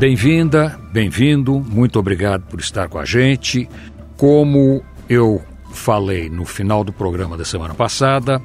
Bem-vinda, 0.00 0.80
bem-vindo, 0.90 1.60
muito 1.60 1.98
obrigado 1.98 2.46
por 2.46 2.58
estar 2.58 2.88
com 2.88 2.98
a 2.98 3.04
gente. 3.04 3.68
Como 4.16 4.82
eu 5.10 5.42
falei 5.72 6.30
no 6.30 6.46
final 6.46 6.82
do 6.82 6.90
programa 6.90 7.36
da 7.36 7.44
semana 7.44 7.74
passada, 7.74 8.40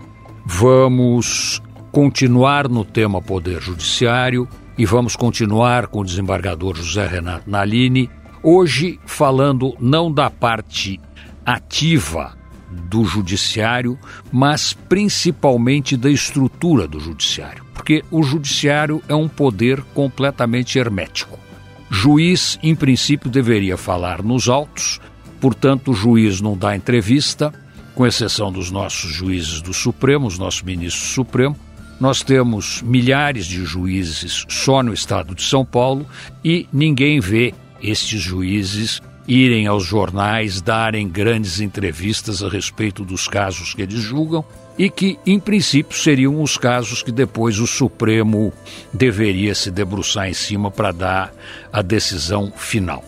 vamos 0.46 1.62
continuar 1.94 2.68
no 2.68 2.84
tema 2.84 3.22
Poder 3.22 3.62
Judiciário 3.62 4.50
e 4.78 4.86
vamos 4.86 5.16
continuar 5.16 5.88
com 5.88 6.02
o 6.02 6.04
desembargador 6.04 6.76
José 6.76 7.08
Renato 7.08 7.50
Nalini, 7.50 8.10
hoje 8.44 9.00
falando 9.06 9.78
não 9.80 10.12
da 10.12 10.30
parte 10.30 11.00
ativa 11.46 12.38
do 12.70 13.06
judiciário, 13.06 13.98
mas 14.30 14.74
principalmente 14.74 15.96
da 15.96 16.10
estrutura 16.10 16.86
do 16.86 17.00
judiciário, 17.00 17.64
porque 17.74 18.04
o 18.12 18.22
judiciário 18.22 19.02
é 19.08 19.16
um 19.16 19.30
poder 19.30 19.82
completamente 19.94 20.78
hermético. 20.78 21.45
Juiz, 21.90 22.60
em 22.64 22.76
princípio, 22.76 23.30
deveria 23.30 23.78
falar 23.78 24.24
nos 24.24 24.50
autos, 24.50 25.00
portanto, 25.40 25.92
o 25.92 25.94
juiz 25.94 26.42
não 26.42 26.58
dá 26.58 26.76
entrevista, 26.76 27.54
com 27.94 28.06
exceção 28.06 28.52
dos 28.52 28.72
nossos 28.72 29.12
juízes 29.12 29.62
do 29.62 29.74
Supremo, 29.74 30.28
os 30.28 30.38
nossos 30.38 30.62
ministros 30.62 31.08
do 31.08 31.14
Supremo. 31.14 31.56
Nós 32.00 32.22
temos 32.22 32.82
milhares 32.82 33.46
de 33.46 33.64
juízes 33.64 34.46
só 34.50 34.84
no 34.84 34.94
estado 34.94 35.34
de 35.34 35.44
São 35.44 35.64
Paulo 35.64 36.06
e 36.44 36.68
ninguém 36.74 37.22
vê 37.22 37.54
estes 37.82 38.22
juízes 38.22 39.02
irem 39.28 39.66
aos 39.66 39.86
jornais 39.86 40.62
darem 40.62 41.08
grandes 41.08 41.62
entrevistas 41.62 42.44
a 42.44 42.50
respeito 42.50 43.06
dos 43.06 43.28
casos 43.28 43.74
que 43.74 43.82
eles 43.82 44.02
julgam 44.02 44.44
e 44.78 44.90
que, 44.90 45.18
em 45.26 45.40
princípio, 45.40 45.98
seriam 45.98 46.42
os 46.42 46.58
casos 46.58 47.02
que 47.02 47.12
depois 47.12 47.60
o 47.60 47.68
Supremo 47.68 48.52
deveria 48.94 49.56
se 49.56 49.72
debruçar 49.72 50.28
em 50.28 50.34
cima 50.34 50.70
para 50.70 50.92
dar 50.92 51.34
a 51.72 51.82
decisão 51.82 52.52
final. 52.56 53.04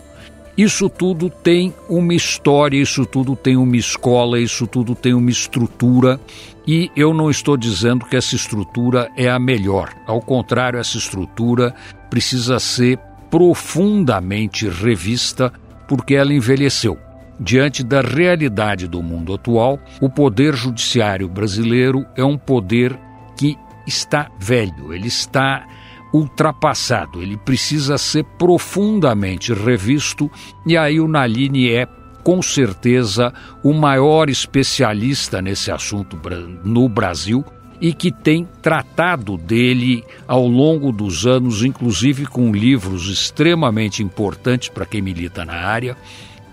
Isso 0.56 0.88
tudo 0.88 1.30
tem 1.30 1.72
uma 1.88 2.14
história, 2.14 2.76
isso 2.76 3.06
tudo 3.06 3.36
tem 3.36 3.56
uma 3.56 3.76
escola, 3.76 4.40
isso 4.40 4.66
tudo 4.66 4.94
tem 4.94 5.14
uma 5.14 5.30
estrutura, 5.30 6.18
e 6.66 6.90
eu 6.96 7.14
não 7.14 7.30
estou 7.30 7.56
dizendo 7.56 8.04
que 8.04 8.16
essa 8.16 8.34
estrutura 8.34 9.08
é 9.16 9.30
a 9.30 9.38
melhor. 9.38 9.90
Ao 10.04 10.20
contrário, 10.20 10.80
essa 10.80 10.98
estrutura 10.98 11.74
precisa 12.10 12.58
ser 12.58 12.98
profundamente 13.30 14.68
revista 14.68 15.52
porque 15.86 16.14
ela 16.14 16.32
envelheceu. 16.32 16.98
Diante 17.40 17.84
da 17.84 18.00
realidade 18.00 18.88
do 18.88 19.02
mundo 19.02 19.32
atual, 19.32 19.78
o 20.00 20.10
poder 20.10 20.54
judiciário 20.54 21.28
brasileiro 21.28 22.04
é 22.16 22.24
um 22.24 22.36
poder 22.36 22.98
que 23.36 23.56
está 23.86 24.28
velho, 24.38 24.92
ele 24.92 25.06
está 25.06 25.66
ultrapassado, 26.12 27.22
ele 27.22 27.36
precisa 27.36 27.96
ser 27.96 28.24
profundamente 28.38 29.52
revisto, 29.52 30.30
e 30.66 30.76
aí 30.76 30.98
o 31.00 31.06
Naline 31.06 31.70
é 31.70 31.86
com 32.24 32.42
certeza 32.42 33.32
o 33.62 33.72
maior 33.72 34.28
especialista 34.28 35.40
nesse 35.40 35.70
assunto 35.70 36.18
no 36.64 36.88
Brasil 36.88 37.44
e 37.80 37.94
que 37.94 38.10
tem 38.10 38.44
tratado 38.60 39.36
dele 39.36 40.04
ao 40.26 40.46
longo 40.46 40.90
dos 40.90 41.26
anos, 41.26 41.62
inclusive 41.62 42.26
com 42.26 42.52
livros 42.52 43.08
extremamente 43.08 44.02
importantes 44.02 44.68
para 44.68 44.84
quem 44.84 45.00
milita 45.00 45.44
na 45.44 45.54
área, 45.54 45.96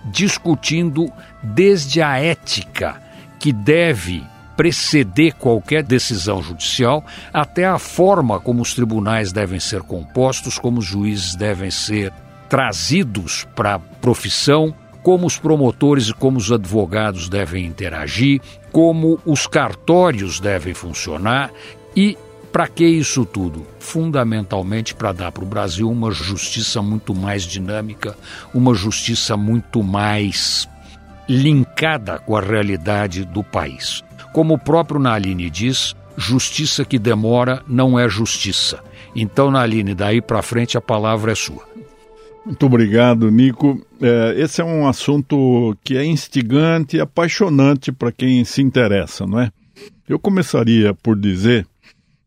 discutindo 0.05 1.11
desde 1.41 2.01
a 2.01 2.19
ética 2.19 3.01
que 3.39 3.51
deve 3.51 4.23
preceder 4.55 5.33
qualquer 5.33 5.83
decisão 5.83 6.41
judicial, 6.41 7.03
até 7.33 7.65
a 7.65 7.77
forma 7.77 8.39
como 8.39 8.61
os 8.61 8.73
tribunais 8.73 9.31
devem 9.31 9.59
ser 9.59 9.81
compostos, 9.81 10.57
como 10.57 10.79
os 10.79 10.85
juízes 10.85 11.35
devem 11.35 11.69
ser 11.69 12.11
trazidos 12.47 13.45
para 13.55 13.75
a 13.75 13.79
profissão, 13.79 14.73
como 15.03 15.27
os 15.27 15.37
promotores 15.37 16.07
e 16.07 16.13
como 16.13 16.37
os 16.37 16.51
advogados 16.51 17.29
devem 17.29 17.65
interagir, 17.65 18.41
como 18.71 19.19
os 19.25 19.45
cartórios 19.45 20.39
devem 20.39 20.73
funcionar 20.73 21.51
e 21.95 22.17
para 22.55 22.69
que 22.69 22.85
isso 22.85 23.25
tudo? 23.25 23.67
Fundamentalmente 23.79 24.95
para 24.95 25.11
dar 25.11 25.29
para 25.29 25.43
o 25.43 25.45
Brasil 25.45 25.89
uma 25.89 26.09
justiça 26.09 26.81
muito 26.81 27.13
mais 27.13 27.43
dinâmica, 27.43 28.15
uma 28.53 28.73
justiça 28.73 29.35
muito 29.35 29.83
mais 29.83 30.65
linkada 31.27 32.17
com 32.17 32.37
a 32.37 32.39
realidade 32.39 33.25
do 33.25 33.43
país. 33.43 34.01
Como 34.31 34.53
o 34.53 34.57
próprio 34.57 35.01
Naline 35.01 35.49
diz, 35.49 35.97
justiça 36.15 36.85
que 36.85 36.97
demora 36.97 37.61
não 37.67 37.99
é 37.99 38.07
justiça. 38.07 38.79
Então, 39.13 39.51
Naline, 39.51 39.93
daí 39.93 40.21
para 40.21 40.41
frente 40.41 40.77
a 40.77 40.81
palavra 40.81 41.33
é 41.33 41.35
sua. 41.35 41.67
Muito 42.45 42.65
obrigado, 42.65 43.29
Nico. 43.29 43.85
É, 44.01 44.33
esse 44.37 44.61
é 44.61 44.63
um 44.63 44.87
assunto 44.87 45.75
que 45.83 45.97
é 45.97 46.05
instigante 46.05 46.95
e 46.95 47.01
apaixonante 47.01 47.91
para 47.91 48.13
quem 48.13 48.45
se 48.45 48.61
interessa, 48.61 49.27
não 49.27 49.41
é? 49.41 49.51
Eu 50.07 50.17
começaria 50.17 50.93
por 50.93 51.19
dizer 51.19 51.67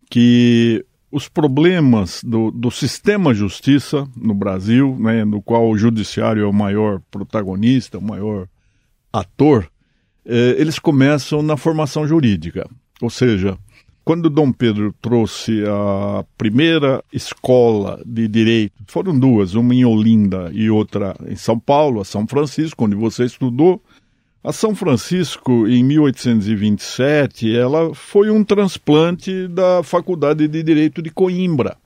que 0.09 0.85
os 1.11 1.29
problemas 1.29 2.23
do, 2.23 2.51
do 2.51 2.71
sistema 2.71 3.33
justiça 3.33 4.07
no 4.17 4.35
Brasil, 4.35 4.97
né, 4.99 5.25
no 5.25 5.41
qual 5.41 5.69
o 5.69 5.79
judiciário 5.79 6.43
é 6.43 6.47
o 6.47 6.53
maior 6.53 7.01
protagonista, 7.11 7.99
o 7.99 8.03
maior 8.03 8.47
ator, 9.13 9.71
é, 10.25 10.57
eles 10.59 10.79
começam 10.79 11.43
na 11.43 11.57
formação 11.57 12.07
jurídica. 12.07 12.69
Ou 13.01 13.09
seja, 13.09 13.57
quando 14.05 14.29
Dom 14.31 14.53
Pedro 14.53 14.95
trouxe 15.01 15.63
a 15.67 16.25
primeira 16.37 17.03
escola 17.13 18.03
de 18.05 18.29
direito, 18.29 18.75
foram 18.87 19.19
duas, 19.19 19.55
uma 19.55 19.75
em 19.75 19.85
Olinda 19.85 20.51
e 20.53 20.71
outra 20.71 21.17
em 21.27 21.37
São 21.37 21.59
Paulo, 21.59 22.01
a 22.01 22.05
São 22.05 22.27
Francisco, 22.27 22.85
onde 22.85 22.95
você 22.95 23.25
estudou. 23.25 23.83
A 24.43 24.53
São 24.53 24.72
Francisco, 24.72 25.66
em 25.66 25.82
1827, 25.82 27.56
ela 27.56 27.93
foi 27.93 28.31
um 28.31 28.44
transplante 28.44 29.49
da 29.49 29.82
Faculdade 29.82 30.47
de 30.47 30.62
Direito 30.62 31.03
de 31.03 31.10
Coimbra. 31.10 31.76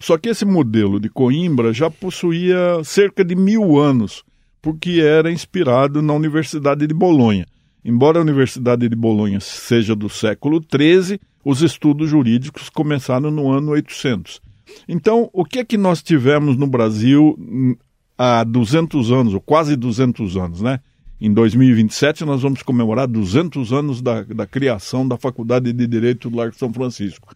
Só 0.00 0.18
que 0.18 0.28
esse 0.28 0.44
modelo 0.44 0.98
de 0.98 1.08
Coimbra 1.08 1.72
já 1.72 1.88
possuía 1.88 2.82
cerca 2.82 3.24
de 3.24 3.36
mil 3.36 3.78
anos, 3.78 4.24
porque 4.60 5.00
era 5.00 5.30
inspirado 5.30 6.02
na 6.02 6.12
Universidade 6.12 6.88
de 6.88 6.92
Bolonha. 6.92 7.46
Embora 7.84 8.18
a 8.18 8.22
Universidade 8.22 8.88
de 8.88 8.96
Bolonha 8.96 9.38
seja 9.38 9.94
do 9.94 10.08
século 10.08 10.60
XIII, 10.60 11.20
os 11.44 11.62
estudos 11.62 12.10
jurídicos 12.10 12.68
começaram 12.68 13.30
no 13.30 13.48
ano 13.48 13.70
800. 13.70 14.40
Então, 14.88 15.30
o 15.32 15.44
que 15.44 15.60
é 15.60 15.64
que 15.64 15.78
nós 15.78 16.02
tivemos 16.02 16.56
no 16.56 16.66
Brasil 16.66 17.36
hum, 17.38 17.76
há 18.18 18.42
200 18.42 19.12
anos, 19.12 19.34
ou 19.34 19.40
quase 19.40 19.76
200 19.76 20.36
anos, 20.36 20.60
né? 20.60 20.80
Em 21.24 21.32
2027 21.32 22.24
nós 22.24 22.42
vamos 22.42 22.64
comemorar 22.64 23.06
200 23.06 23.72
anos 23.72 24.02
da, 24.02 24.24
da 24.24 24.44
criação 24.44 25.06
da 25.06 25.16
Faculdade 25.16 25.72
de 25.72 25.86
Direito 25.86 26.28
do 26.28 26.36
Largo 26.36 26.56
São 26.56 26.72
Francisco. 26.72 27.32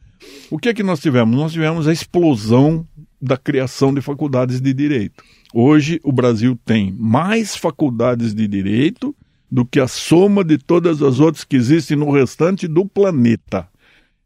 O 0.50 0.58
que 0.58 0.70
é 0.70 0.74
que 0.74 0.82
nós 0.82 0.98
tivemos? 0.98 1.36
Nós 1.36 1.52
tivemos 1.52 1.86
a 1.86 1.92
explosão 1.92 2.84
da 3.22 3.36
criação 3.36 3.94
de 3.94 4.00
faculdades 4.00 4.60
de 4.60 4.74
direito. 4.74 5.22
Hoje 5.54 6.00
o 6.02 6.10
Brasil 6.10 6.58
tem 6.64 6.92
mais 6.98 7.54
faculdades 7.54 8.34
de 8.34 8.48
direito 8.48 9.14
do 9.48 9.64
que 9.64 9.78
a 9.78 9.86
soma 9.86 10.42
de 10.42 10.58
todas 10.58 11.00
as 11.00 11.20
outras 11.20 11.44
que 11.44 11.54
existem 11.54 11.96
no 11.96 12.10
restante 12.10 12.66
do 12.66 12.84
planeta. 12.84 13.68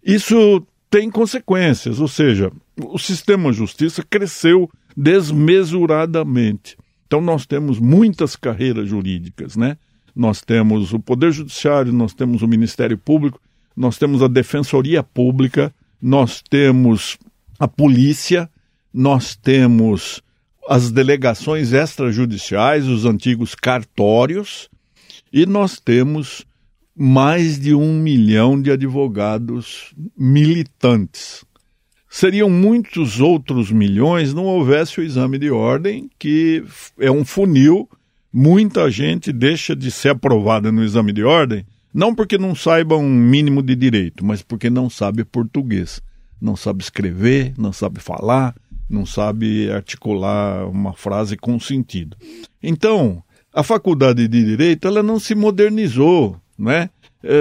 Isso 0.02 0.66
tem 0.88 1.10
consequências, 1.10 2.00
ou 2.00 2.08
seja, 2.08 2.50
o 2.78 2.98
sistema 2.98 3.52
de 3.52 3.58
justiça 3.58 4.02
cresceu 4.08 4.70
desmesuradamente. 4.96 6.78
Então 7.10 7.20
nós 7.20 7.44
temos 7.44 7.80
muitas 7.80 8.36
carreiras 8.36 8.88
jurídicas, 8.88 9.56
né? 9.56 9.76
Nós 10.14 10.40
temos 10.42 10.92
o 10.92 11.00
Poder 11.00 11.32
Judiciário, 11.32 11.92
nós 11.92 12.14
temos 12.14 12.40
o 12.40 12.46
Ministério 12.46 12.96
Público, 12.96 13.40
nós 13.76 13.98
temos 13.98 14.22
a 14.22 14.28
Defensoria 14.28 15.02
Pública, 15.02 15.74
nós 16.00 16.40
temos 16.40 17.18
a 17.58 17.66
polícia, 17.66 18.48
nós 18.94 19.34
temos 19.34 20.22
as 20.68 20.92
delegações 20.92 21.72
extrajudiciais, 21.72 22.86
os 22.86 23.04
antigos 23.04 23.56
cartórios, 23.56 24.70
e 25.32 25.44
nós 25.46 25.80
temos 25.80 26.46
mais 26.96 27.58
de 27.58 27.74
um 27.74 27.92
milhão 27.92 28.62
de 28.62 28.70
advogados 28.70 29.92
militantes. 30.16 31.44
Seriam 32.12 32.50
muitos 32.50 33.20
outros 33.20 33.70
milhões 33.70 34.34
não 34.34 34.44
houvesse 34.44 34.98
o 34.98 35.02
exame 35.04 35.38
de 35.38 35.48
ordem, 35.48 36.10
que 36.18 36.64
é 36.98 37.08
um 37.08 37.24
funil. 37.24 37.88
Muita 38.32 38.90
gente 38.90 39.32
deixa 39.32 39.76
de 39.76 39.92
ser 39.92 40.08
aprovada 40.08 40.72
no 40.72 40.82
exame 40.82 41.12
de 41.12 41.22
ordem, 41.22 41.64
não 41.94 42.12
porque 42.12 42.36
não 42.36 42.52
saiba 42.52 42.96
um 42.96 43.08
mínimo 43.08 43.62
de 43.62 43.76
direito, 43.76 44.24
mas 44.24 44.42
porque 44.42 44.68
não 44.68 44.90
sabe 44.90 45.24
português. 45.24 46.02
Não 46.40 46.56
sabe 46.56 46.82
escrever, 46.82 47.54
não 47.56 47.72
sabe 47.72 48.00
falar, 48.00 48.56
não 48.88 49.06
sabe 49.06 49.70
articular 49.70 50.66
uma 50.66 50.92
frase 50.92 51.36
com 51.36 51.60
sentido. 51.60 52.16
Então, 52.60 53.22
a 53.54 53.62
faculdade 53.62 54.26
de 54.26 54.44
direito 54.44 54.88
ela 54.88 55.02
não 55.02 55.20
se 55.20 55.34
modernizou, 55.34 56.36
né? 56.58 56.90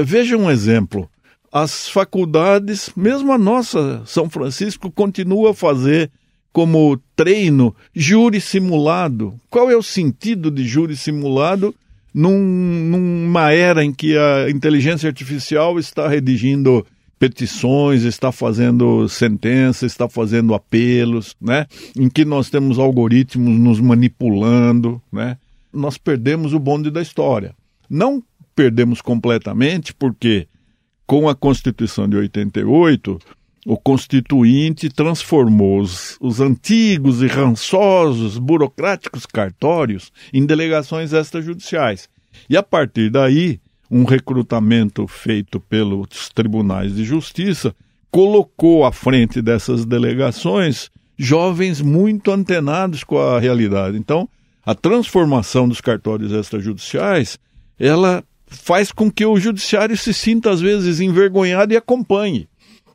Veja 0.05 0.37
um 0.37 0.49
exemplo. 0.51 1.09
As 1.51 1.89
faculdades, 1.89 2.91
mesmo 2.95 3.31
a 3.31 3.37
nossa 3.37 4.03
São 4.05 4.29
Francisco, 4.29 4.91
continua 4.91 5.51
a 5.51 5.53
fazer 5.53 6.11
como 6.51 6.99
treino 7.15 7.75
júri 7.95 8.39
simulado. 8.41 9.33
Qual 9.49 9.69
é 9.69 9.75
o 9.75 9.83
sentido 9.83 10.51
de 10.51 10.63
júri 10.67 10.95
simulado 10.95 11.73
num, 12.13 12.37
numa 12.37 13.51
era 13.51 13.83
em 13.83 13.93
que 13.93 14.17
a 14.17 14.49
inteligência 14.49 15.07
artificial 15.07 15.79
está 15.79 16.07
redigindo 16.07 16.85
petições, 17.19 18.03
está 18.03 18.31
fazendo 18.31 19.07
sentenças, 19.09 19.91
está 19.91 20.07
fazendo 20.07 20.53
apelos, 20.53 21.35
né? 21.39 21.65
Em 21.97 22.09
que 22.09 22.23
nós 22.23 22.49
temos 22.49 22.79
algoritmos 22.79 23.59
nos 23.59 23.79
manipulando, 23.79 25.01
né? 25.11 25.37
Nós 25.71 25.97
perdemos 25.97 26.53
o 26.53 26.59
bonde 26.59 26.89
da 26.89 27.01
história. 27.01 27.53
Não 27.89 28.23
perdemos 28.55 29.01
completamente 29.01 29.93
porque 29.93 30.47
com 31.09 31.27
a 31.27 31.33
Constituição 31.33 32.07
de 32.07 32.15
88, 32.15 33.17
o 33.65 33.75
Constituinte 33.75 34.89
transformou 34.91 35.81
os, 35.81 36.15
os 36.21 36.39
antigos 36.39 37.23
e 37.23 37.25
rançosos 37.25 38.37
burocráticos 38.37 39.25
cartórios 39.25 40.11
em 40.31 40.45
delegações 40.45 41.11
extrajudiciais. 41.11 42.07
E 42.47 42.55
a 42.55 42.61
partir 42.61 43.09
daí, 43.09 43.59
um 43.89 44.03
recrutamento 44.03 45.07
feito 45.07 45.59
pelos 45.59 46.29
tribunais 46.29 46.95
de 46.95 47.03
justiça 47.03 47.75
colocou 48.11 48.85
à 48.85 48.91
frente 48.91 49.41
dessas 49.41 49.85
delegações 49.85 50.91
jovens 51.17 51.81
muito 51.81 52.29
antenados 52.29 53.03
com 53.03 53.17
a 53.17 53.39
realidade. 53.39 53.97
Então, 53.97 54.29
a 54.63 54.75
transformação 54.75 55.67
dos 55.67 55.81
cartórios 55.81 56.31
extrajudiciais, 56.31 57.39
ela 57.79 58.23
faz 58.49 58.91
com 58.91 59.11
que 59.11 59.25
o 59.25 59.39
judiciário 59.39 59.95
se 59.95 60.13
sinta 60.13 60.49
às 60.49 60.59
vezes 60.59 60.99
envergonhado 60.99 61.73
e 61.73 61.77
acompanhe. 61.77 62.49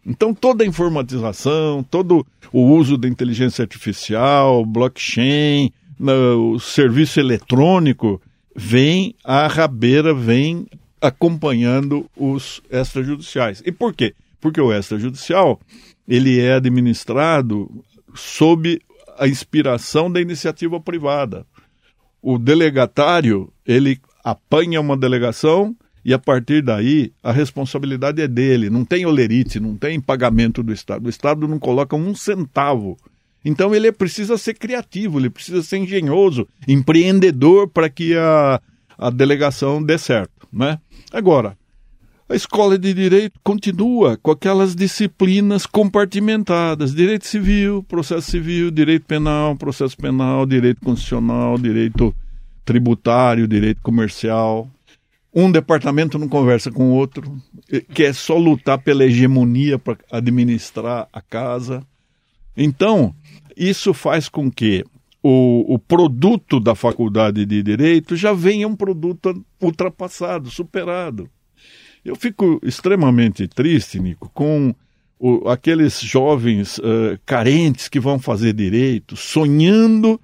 Então, 0.07 0.35
toda 0.35 0.65
a 0.65 0.67
informatização, 0.67 1.83
todo 1.83 2.27
o 2.53 2.63
uso 2.63 2.99
da 2.99 3.09
inteligência 3.09 3.63
artificial, 3.63 4.65
blockchain, 4.67 5.73
o 5.99 6.59
serviço 6.59 7.21
eletrônico, 7.21 8.21
vem 8.55 9.15
à 9.25 9.47
rabeira, 9.47 10.13
vem 10.13 10.67
acompanhando 11.01 12.07
os 12.17 12.61
extrajudiciais. 12.71 13.63
E 13.65 13.73
por 13.73 13.95
quê? 13.95 14.15
Porque 14.41 14.61
o 14.61 14.73
extrajudicial 14.73 15.59
ele 16.07 16.39
é 16.39 16.55
administrado 16.55 17.83
sob 18.15 18.81
a 19.19 19.27
inspiração 19.27 20.11
da 20.11 20.21
iniciativa 20.21 20.79
privada. 20.79 21.47
O 22.21 22.39
delegatário, 22.39 23.51
ele 23.67 23.99
apanha 24.25 24.81
uma 24.81 24.97
delegação 24.97 25.77
e 26.05 26.13
a 26.15 26.19
partir 26.19 26.63
daí 26.63 27.13
a 27.23 27.31
responsabilidade 27.31 28.23
é 28.23 28.27
dele. 28.27 28.71
Não 28.71 28.85
tem 28.85 29.05
olerite, 29.05 29.61
não 29.61 29.77
tem 29.77 30.01
pagamento 30.01 30.63
do 30.63 30.73
Estado. 30.73 31.07
O 31.07 31.11
Estado 31.11 31.47
não 31.47 31.59
coloca 31.59 31.95
um 31.95 32.15
centavo. 32.15 32.97
Então 33.45 33.75
ele 33.75 33.93
precisa 33.93 34.39
ser 34.39 34.55
criativo, 34.55 35.21
ele 35.21 35.29
precisa 35.29 35.63
ser 35.63 35.77
engenhoso, 35.77 36.49
empreendedor 36.67 37.69
para 37.69 37.91
que 37.91 38.17
a, 38.17 38.61
a 38.97 39.11
delegação 39.11 39.83
dê 39.83 39.99
certo. 39.99 40.49
Né? 40.51 40.79
Agora, 41.13 41.57
a 42.27 42.35
escola 42.35 42.79
de 42.79 42.95
direito 42.95 43.39
continua 43.45 44.17
com 44.17 44.31
aquelas 44.31 44.75
disciplinas 44.75 45.67
compartimentadas: 45.67 46.95
direito 46.95 47.27
civil, 47.27 47.83
processo 47.83 48.31
civil, 48.31 48.71
direito 48.71 49.05
penal, 49.05 49.55
processo 49.57 49.97
penal, 49.97 50.47
direito 50.47 50.81
constitucional, 50.81 51.59
direito 51.59 52.15
tributário, 52.65 53.49
direito 53.49 53.81
comercial. 53.83 54.69
Um 55.35 55.51
departamento 55.51 56.19
não 56.19 56.29
conversa 56.29 56.71
com 56.71 56.91
o 56.91 56.95
outro, 56.95 57.37
quer 57.93 58.15
só 58.15 58.39
lutar 58.39 58.79
pela 58.79 59.05
hegemonia 59.05 59.79
para 59.79 59.99
administrar 60.11 61.09
a 61.13 61.21
casa. 61.21 61.85
Então, 62.57 63.13
isso 63.57 63.93
faz 63.93 64.29
com 64.29 64.51
que 64.51 64.85
o, 65.23 65.75
o 65.75 65.79
produto 65.79 66.61
da 66.61 66.75
faculdade 66.75 67.45
de 67.47 67.63
direito 67.63 68.15
já 68.15 68.33
venha 68.33 68.69
um 68.69 68.77
produto 68.77 69.45
ultrapassado, 69.61 70.51
superado. 70.51 71.29
Eu 72.05 72.15
fico 72.15 72.61
extremamente 72.63 73.49
triste, 73.49 73.99
Nico, 73.99 74.31
com 74.35 74.75
o, 75.19 75.49
aqueles 75.49 75.99
jovens 76.01 76.77
uh, 76.79 77.19
carentes 77.25 77.89
que 77.89 77.99
vão 77.99 78.19
fazer 78.19 78.53
direito, 78.53 79.17
sonhando 79.17 80.21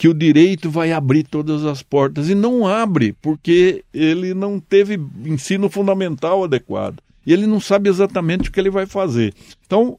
que 0.00 0.08
o 0.08 0.14
direito 0.14 0.70
vai 0.70 0.92
abrir 0.92 1.24
todas 1.24 1.66
as 1.66 1.82
portas 1.82 2.30
e 2.30 2.34
não 2.34 2.66
abre, 2.66 3.12
porque 3.20 3.84
ele 3.92 4.32
não 4.32 4.58
teve 4.58 4.98
ensino 5.26 5.68
fundamental 5.68 6.42
adequado. 6.42 7.02
E 7.26 7.34
ele 7.34 7.46
não 7.46 7.60
sabe 7.60 7.90
exatamente 7.90 8.48
o 8.48 8.52
que 8.52 8.58
ele 8.58 8.70
vai 8.70 8.86
fazer. 8.86 9.34
Então, 9.66 9.98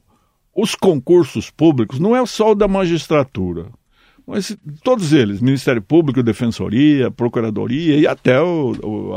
os 0.55 0.73
concursos 0.73 1.51
públicos 1.51 1.99
não 1.99 2.15
é 2.15 2.25
só 2.25 2.53
o 2.53 2.55
da 2.55 2.67
magistratura, 2.67 3.67
mas 4.25 4.57
todos 4.83 5.13
eles, 5.13 5.39
Ministério 5.39 5.83
Público, 5.83 6.23
Defensoria, 6.23 7.11
Procuradoria 7.11 7.95
e 7.95 8.07
até 8.07 8.41
o, 8.41 8.71
o, 8.81 9.13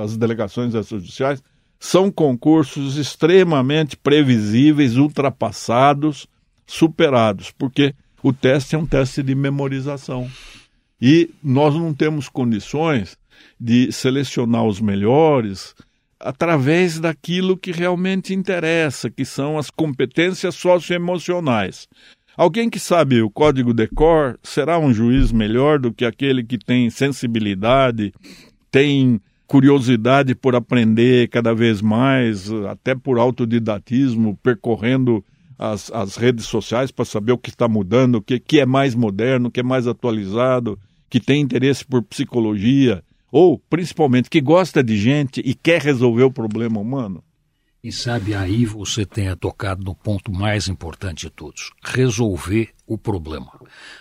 as 0.00 0.16
delegações 0.16 0.72
judiciais, 0.86 1.42
são 1.80 2.12
concursos 2.12 2.96
extremamente 2.96 3.96
previsíveis, 3.96 4.96
ultrapassados, 4.98 6.28
superados, 6.64 7.50
porque 7.50 7.92
o 8.22 8.32
teste 8.32 8.74
é 8.74 8.78
um 8.78 8.86
teste 8.86 9.22
de 9.22 9.34
memorização. 9.34 10.28
E 11.00 11.30
nós 11.42 11.74
não 11.74 11.94
temos 11.94 12.28
condições 12.28 13.16
de 13.60 13.92
selecionar 13.92 14.64
os 14.64 14.80
melhores 14.80 15.74
através 16.18 16.98
daquilo 16.98 17.56
que 17.56 17.70
realmente 17.70 18.34
interessa, 18.34 19.08
que 19.08 19.24
são 19.24 19.56
as 19.56 19.70
competências 19.70 20.56
socioemocionais. 20.56 21.86
Alguém 22.36 22.68
que 22.68 22.78
sabe 22.78 23.22
o 23.22 23.30
código 23.30 23.72
decor 23.72 24.38
será 24.42 24.78
um 24.78 24.92
juiz 24.92 25.32
melhor 25.32 25.78
do 25.78 25.92
que 25.92 26.04
aquele 26.04 26.42
que 26.42 26.58
tem 26.58 26.90
sensibilidade, 26.90 28.12
tem 28.70 29.20
curiosidade 29.46 30.34
por 30.34 30.54
aprender 30.54 31.28
cada 31.28 31.54
vez 31.54 31.80
mais, 31.80 32.52
até 32.70 32.94
por 32.94 33.18
autodidatismo, 33.18 34.38
percorrendo 34.42 35.24
as, 35.58 35.90
as 35.90 36.16
redes 36.16 36.46
sociais 36.46 36.90
para 36.90 37.04
saber 37.04 37.32
o 37.32 37.38
que 37.38 37.50
está 37.50 37.66
mudando, 37.66 38.16
o 38.16 38.22
que, 38.22 38.38
que 38.38 38.60
é 38.60 38.66
mais 38.66 38.94
moderno, 38.94 39.48
o 39.48 39.50
que 39.50 39.60
é 39.60 39.62
mais 39.62 39.86
atualizado, 39.86 40.78
que 41.10 41.18
tem 41.18 41.40
interesse 41.40 41.84
por 41.84 42.02
psicologia, 42.02 43.02
ou 43.30 43.58
principalmente 43.58 44.30
que 44.30 44.40
gosta 44.40 44.82
de 44.82 44.96
gente 44.96 45.42
e 45.44 45.54
quer 45.54 45.82
resolver 45.82 46.22
o 46.22 46.32
problema 46.32 46.78
humano? 46.78 47.22
E 47.82 47.92
sabe, 47.92 48.34
aí 48.34 48.64
você 48.64 49.06
tenha 49.06 49.36
tocado 49.36 49.84
no 49.84 49.94
ponto 49.94 50.32
mais 50.32 50.68
importante 50.68 51.26
de 51.26 51.30
todos: 51.30 51.70
resolver 51.82 52.70
o 52.86 52.98
problema. 52.98 53.52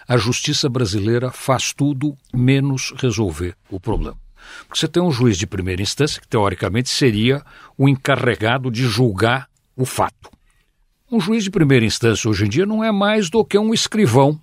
A 0.08 0.18
justiça 0.18 0.68
brasileira 0.68 1.32
faz 1.32 1.74
tudo 1.74 2.18
menos 2.34 2.94
resolver 2.98 3.56
o 3.70 3.80
problema. 3.80 4.18
Porque 4.68 4.80
você 4.80 4.88
tem 4.88 5.04
um 5.04 5.12
juiz 5.12 5.38
de 5.38 5.46
primeira 5.46 5.82
instância, 5.82 6.22
que 6.22 6.28
teoricamente 6.28 6.90
seria 6.90 7.44
o 7.78 7.88
encarregado 7.88 8.72
de 8.72 8.84
julgar 8.84 9.48
o 9.76 9.86
fato. 9.86 10.37
Um 11.10 11.22
juiz 11.22 11.46
de 11.46 11.50
primeira 11.50 11.86
instância 11.86 12.30
hoje 12.30 12.46
em 12.46 12.50
dia 12.50 12.66
não 12.66 12.84
é 12.84 12.92
mais 12.92 13.30
do 13.30 13.44
que 13.46 13.58
um 13.58 13.74
escrivão 13.74 14.38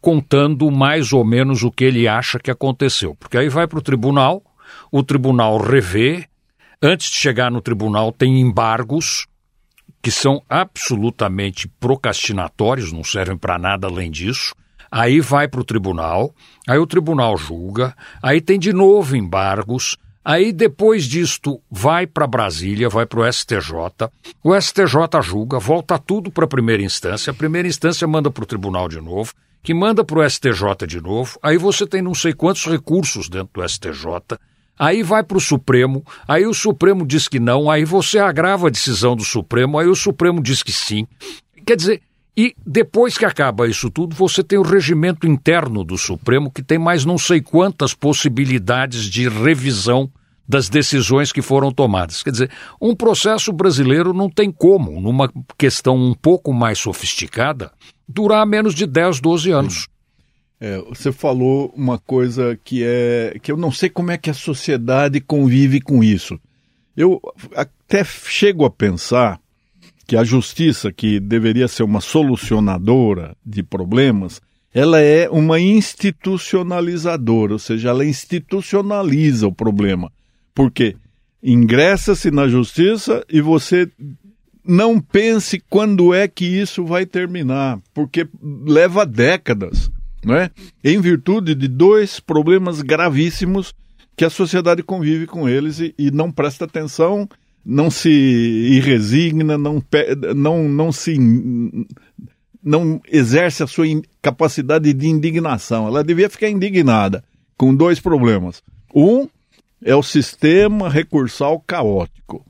contando 0.00 0.70
mais 0.70 1.12
ou 1.12 1.22
menos 1.22 1.62
o 1.62 1.70
que 1.70 1.84
ele 1.84 2.08
acha 2.08 2.38
que 2.38 2.50
aconteceu. 2.50 3.14
Porque 3.14 3.36
aí 3.36 3.50
vai 3.50 3.66
para 3.66 3.78
o 3.78 3.82
tribunal, 3.82 4.42
o 4.90 5.02
tribunal 5.02 5.58
revê, 5.58 6.26
antes 6.80 7.10
de 7.10 7.16
chegar 7.16 7.50
no 7.50 7.60
tribunal 7.60 8.12
tem 8.12 8.40
embargos 8.40 9.26
que 10.00 10.10
são 10.10 10.42
absolutamente 10.48 11.68
procrastinatórios, 11.68 12.92
não 12.92 13.04
servem 13.04 13.36
para 13.36 13.58
nada 13.58 13.86
além 13.86 14.10
disso. 14.10 14.54
Aí 14.90 15.20
vai 15.20 15.48
para 15.48 15.60
o 15.60 15.64
tribunal, 15.64 16.34
aí 16.66 16.78
o 16.78 16.86
tribunal 16.86 17.36
julga, 17.36 17.94
aí 18.22 18.40
tem 18.40 18.58
de 18.58 18.72
novo 18.72 19.14
embargos, 19.14 19.98
Aí, 20.24 20.52
depois 20.52 21.04
disto, 21.04 21.60
vai 21.70 22.06
para 22.06 22.26
Brasília, 22.26 22.90
vai 22.90 23.06
para 23.06 23.20
o 23.20 23.32
STJ, 23.32 24.10
o 24.44 24.60
STJ 24.60 25.22
julga, 25.22 25.58
volta 25.58 25.98
tudo 25.98 26.30
para 26.30 26.44
a 26.44 26.48
primeira 26.48 26.82
instância, 26.82 27.30
a 27.30 27.34
primeira 27.34 27.66
instância 27.66 28.06
manda 28.06 28.30
para 28.30 28.42
o 28.42 28.46
tribunal 28.46 28.86
de 28.86 29.00
novo, 29.00 29.32
que 29.62 29.72
manda 29.72 30.04
para 30.04 30.18
o 30.18 30.30
STJ 30.30 30.86
de 30.86 31.00
novo, 31.00 31.38
aí 31.42 31.56
você 31.56 31.86
tem 31.86 32.02
não 32.02 32.14
sei 32.14 32.34
quantos 32.34 32.66
recursos 32.66 33.30
dentro 33.30 33.48
do 33.54 33.66
STJ, 33.66 34.38
aí 34.78 35.02
vai 35.02 35.22
para 35.22 35.38
o 35.38 35.40
Supremo, 35.40 36.04
aí 36.28 36.46
o 36.46 36.52
Supremo 36.52 37.06
diz 37.06 37.26
que 37.26 37.40
não, 37.40 37.70
aí 37.70 37.86
você 37.86 38.18
agrava 38.18 38.66
a 38.66 38.70
decisão 38.70 39.16
do 39.16 39.24
Supremo, 39.24 39.78
aí 39.78 39.86
o 39.86 39.96
Supremo 39.96 40.42
diz 40.42 40.62
que 40.62 40.72
sim. 40.72 41.06
Quer 41.64 41.76
dizer, 41.76 42.02
e 42.36 42.54
depois 42.64 43.18
que 43.18 43.24
acaba 43.24 43.66
isso 43.66 43.90
tudo, 43.90 44.14
você 44.14 44.42
tem 44.42 44.58
o 44.58 44.62
regimento 44.62 45.26
interno 45.26 45.84
do 45.84 45.98
Supremo, 45.98 46.50
que 46.50 46.62
tem 46.62 46.78
mais 46.78 47.04
não 47.04 47.18
sei 47.18 47.40
quantas 47.40 47.94
possibilidades 47.94 49.04
de 49.04 49.28
revisão 49.28 50.10
das 50.48 50.68
decisões 50.68 51.32
que 51.32 51.42
foram 51.42 51.70
tomadas. 51.70 52.22
Quer 52.22 52.30
dizer, 52.30 52.50
um 52.80 52.94
processo 52.94 53.52
brasileiro 53.52 54.12
não 54.12 54.28
tem 54.28 54.50
como, 54.50 55.00
numa 55.00 55.32
questão 55.56 55.96
um 55.96 56.12
pouco 56.12 56.52
mais 56.52 56.78
sofisticada, 56.78 57.72
durar 58.08 58.44
menos 58.46 58.74
de 58.74 58.86
10, 58.86 59.20
12 59.20 59.50
anos. 59.50 59.88
É, 60.60 60.78
você 60.88 61.12
falou 61.12 61.72
uma 61.76 61.98
coisa 61.98 62.58
que 62.62 62.82
é 62.84 63.38
que 63.40 63.50
eu 63.50 63.56
não 63.56 63.72
sei 63.72 63.88
como 63.88 64.10
é 64.10 64.18
que 64.18 64.28
a 64.28 64.34
sociedade 64.34 65.20
convive 65.20 65.80
com 65.80 66.02
isso. 66.02 66.38
Eu 66.96 67.20
até 67.54 68.04
chego 68.04 68.64
a 68.64 68.70
pensar 68.70 69.40
que 70.10 70.16
a 70.16 70.24
justiça, 70.24 70.90
que 70.90 71.20
deveria 71.20 71.68
ser 71.68 71.84
uma 71.84 72.00
solucionadora 72.00 73.36
de 73.46 73.62
problemas, 73.62 74.42
ela 74.74 74.98
é 74.98 75.30
uma 75.30 75.60
institucionalizadora, 75.60 77.52
ou 77.52 77.60
seja, 77.60 77.90
ela 77.90 78.04
institucionaliza 78.04 79.46
o 79.46 79.54
problema. 79.54 80.10
Porque 80.52 80.96
ingressa-se 81.40 82.32
na 82.32 82.48
justiça 82.48 83.24
e 83.30 83.40
você 83.40 83.88
não 84.64 85.00
pense 85.00 85.62
quando 85.70 86.12
é 86.12 86.26
que 86.26 86.44
isso 86.44 86.84
vai 86.84 87.06
terminar, 87.06 87.78
porque 87.94 88.26
leva 88.42 89.06
décadas, 89.06 89.92
não 90.24 90.34
é? 90.34 90.50
Em 90.82 91.00
virtude 91.00 91.54
de 91.54 91.68
dois 91.68 92.18
problemas 92.18 92.82
gravíssimos 92.82 93.72
que 94.16 94.24
a 94.24 94.30
sociedade 94.30 94.82
convive 94.82 95.28
com 95.28 95.48
eles 95.48 95.78
e, 95.78 95.94
e 95.96 96.10
não 96.10 96.32
presta 96.32 96.64
atenção, 96.64 97.28
não 97.64 97.90
se 97.90 98.80
resigna, 98.80 99.56
não, 99.58 99.82
não, 100.34 100.68
não 100.68 100.92
se 100.92 101.18
não 102.62 103.00
exerce 103.08 103.62
a 103.62 103.66
sua 103.66 103.86
capacidade 104.20 104.92
de 104.92 105.08
indignação. 105.08 105.86
Ela 105.86 106.04
devia 106.04 106.28
ficar 106.28 106.48
indignada 106.48 107.24
com 107.56 107.74
dois 107.74 108.00
problemas. 108.00 108.62
Um 108.94 109.28
é 109.82 109.94
o 109.94 110.02
sistema 110.02 110.88
recursal 110.88 111.60
caótico. 111.60 112.44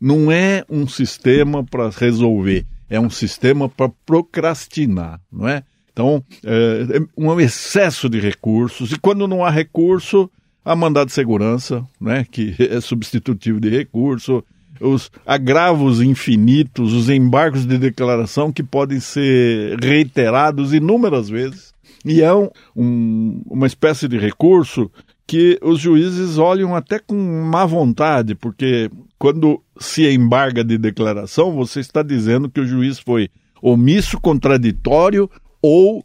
Não 0.00 0.32
é 0.32 0.64
um 0.68 0.88
sistema 0.88 1.62
para 1.64 1.90
resolver, 1.90 2.66
é 2.90 2.98
um 2.98 3.10
sistema 3.10 3.68
para 3.68 3.90
procrastinar, 4.04 5.20
não 5.30 5.46
é? 5.46 5.62
Então, 5.92 6.24
é, 6.44 6.96
é 6.96 7.00
um 7.16 7.38
excesso 7.38 8.08
de 8.08 8.18
recursos, 8.18 8.90
e 8.92 8.98
quando 8.98 9.28
não 9.28 9.44
há 9.44 9.50
recurso, 9.50 10.30
há 10.64 10.74
mandado 10.76 11.08
de 11.08 11.12
segurança, 11.12 11.86
né, 12.00 12.24
que 12.30 12.54
é 12.70 12.80
substitutivo 12.80 13.60
de 13.60 13.68
recurso, 13.68 14.44
os 14.80 15.10
agravos 15.24 16.00
infinitos, 16.00 16.92
os 16.92 17.08
embargos 17.08 17.64
de 17.64 17.78
declaração 17.78 18.52
que 18.52 18.62
podem 18.62 18.98
ser 19.00 19.78
reiterados 19.80 20.74
inúmeras 20.74 21.28
vezes. 21.28 21.72
E 22.04 22.20
é 22.20 22.34
um, 22.34 22.48
um, 22.74 23.42
uma 23.46 23.66
espécie 23.66 24.08
de 24.08 24.18
recurso 24.18 24.90
que 25.24 25.58
os 25.62 25.78
juízes 25.78 26.36
olham 26.36 26.74
até 26.74 26.98
com 26.98 27.14
má 27.16 27.64
vontade, 27.64 28.34
porque 28.34 28.90
quando 29.18 29.62
se 29.78 30.08
embarga 30.12 30.64
de 30.64 30.76
declaração, 30.76 31.52
você 31.52 31.78
está 31.78 32.02
dizendo 32.02 32.50
que 32.50 32.60
o 32.60 32.66
juiz 32.66 32.98
foi 32.98 33.30
omisso, 33.62 34.20
contraditório 34.20 35.30
ou 35.62 36.04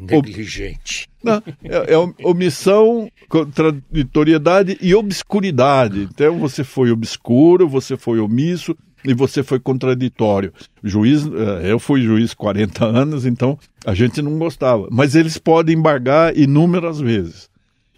negligente. 0.00 1.08
Não, 1.22 1.42
é, 1.64 1.94
é 1.94 2.26
omissão, 2.26 3.10
contraditoriedade 3.28 4.78
e 4.80 4.94
obscuridade. 4.94 6.08
Então 6.12 6.38
você 6.38 6.62
foi 6.62 6.90
obscuro, 6.90 7.68
você 7.68 7.96
foi 7.96 8.18
omisso 8.18 8.76
e 9.04 9.14
você 9.14 9.42
foi 9.42 9.60
contraditório. 9.60 10.52
Juiz, 10.82 11.26
é, 11.26 11.72
eu 11.72 11.78
fui 11.78 12.02
juiz 12.02 12.34
40 12.34 12.84
anos, 12.84 13.24
então 13.26 13.58
a 13.84 13.94
gente 13.94 14.20
não 14.20 14.38
gostava. 14.38 14.88
Mas 14.90 15.14
eles 15.14 15.38
podem 15.38 15.76
embargar 15.76 16.36
inúmeras 16.36 17.00
vezes. 17.00 17.48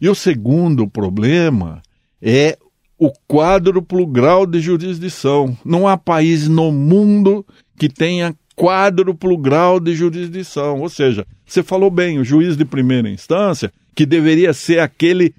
E 0.00 0.08
o 0.08 0.14
segundo 0.14 0.86
problema 0.86 1.82
é 2.20 2.56
o 2.98 3.12
quádruplo 3.28 4.06
grau 4.06 4.44
de 4.44 4.60
jurisdição. 4.60 5.56
Não 5.64 5.86
há 5.86 5.96
país 5.96 6.48
no 6.48 6.72
mundo 6.72 7.44
que 7.76 7.88
tenha 7.88 8.34
quádruplo 8.58 9.38
grau 9.38 9.78
de 9.78 9.94
jurisdição. 9.94 10.80
Ou 10.80 10.88
seja, 10.88 11.24
você 11.46 11.62
falou 11.62 11.90
bem, 11.90 12.18
o 12.18 12.24
juiz 12.24 12.56
de 12.56 12.64
primeira 12.64 13.08
instância, 13.08 13.72
que 13.94 14.04
deveria 14.04 14.52
ser 14.52 14.80
aquele. 14.80 15.32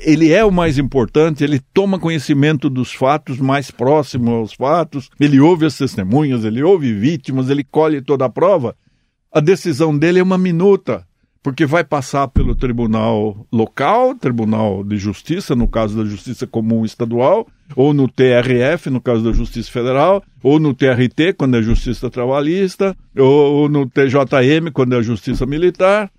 Ele 0.00 0.32
é 0.32 0.44
o 0.44 0.50
mais 0.50 0.76
importante, 0.76 1.42
ele 1.42 1.60
toma 1.72 1.98
conhecimento 1.98 2.68
dos 2.68 2.92
fatos 2.92 3.38
mais 3.38 3.70
próximos 3.70 4.34
aos 4.34 4.52
fatos, 4.52 5.08
ele 5.18 5.40
ouve 5.40 5.64
as 5.64 5.78
testemunhas, 5.78 6.44
ele 6.44 6.62
ouve 6.62 6.92
vítimas, 6.92 7.48
ele 7.48 7.64
colhe 7.64 8.02
toda 8.02 8.26
a 8.26 8.28
prova. 8.28 8.76
A 9.32 9.40
decisão 9.40 9.96
dele 9.96 10.18
é 10.18 10.22
uma 10.22 10.36
minuta 10.36 11.06
porque 11.42 11.64
vai 11.64 11.82
passar 11.82 12.28
pelo 12.28 12.54
tribunal 12.54 13.46
local, 13.50 14.14
tribunal 14.14 14.84
de 14.84 14.98
justiça, 14.98 15.56
no 15.56 15.66
caso 15.66 15.96
da 15.96 16.04
Justiça 16.04 16.46
Comum 16.46 16.84
Estadual, 16.84 17.48
ou 17.76 17.92
no 17.94 18.08
TRF, 18.08 18.90
no 18.90 19.00
caso 19.00 19.22
da 19.22 19.32
Justiça 19.32 19.70
Federal, 19.70 20.22
ou 20.42 20.58
no 20.58 20.74
TRT, 20.74 21.34
quando 21.36 21.56
é 21.56 21.62
Justiça 21.62 22.10
Trabalhista, 22.10 22.96
ou, 23.16 23.68
no 23.68 23.88
TJM, 23.88 24.70
quando 24.72 24.96
é 24.96 25.02
Justiça 25.02 25.46
Militar. 25.46 26.10